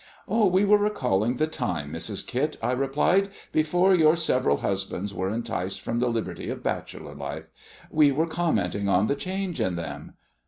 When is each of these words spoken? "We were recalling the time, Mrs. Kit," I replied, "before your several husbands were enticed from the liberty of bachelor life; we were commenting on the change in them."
"We 0.27 0.65
were 0.65 0.79
recalling 0.79 1.35
the 1.35 1.45
time, 1.45 1.93
Mrs. 1.93 2.25
Kit," 2.25 2.57
I 2.59 2.71
replied, 2.71 3.29
"before 3.51 3.93
your 3.93 4.15
several 4.15 4.57
husbands 4.57 5.13
were 5.13 5.29
enticed 5.29 5.79
from 5.79 5.99
the 5.99 6.07
liberty 6.09 6.49
of 6.49 6.63
bachelor 6.63 7.13
life; 7.13 7.49
we 7.91 8.11
were 8.11 8.25
commenting 8.25 8.89
on 8.89 9.05
the 9.05 9.13
change 9.15 9.61
in 9.61 9.75
them." 9.75 10.15